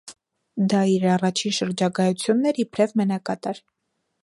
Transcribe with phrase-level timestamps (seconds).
[0.71, 3.63] Դա իր առաջին շարջագայություն էր իբրև մենակատար։